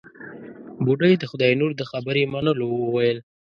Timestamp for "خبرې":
1.91-2.23